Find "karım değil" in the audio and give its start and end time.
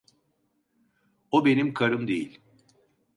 1.73-2.39